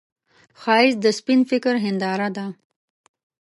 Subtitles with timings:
[0.61, 2.45] ښایست د سپين فکر هنداره ده